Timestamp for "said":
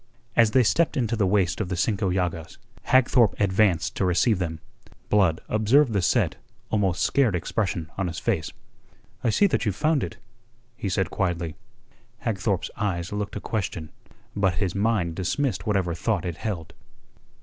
10.89-11.11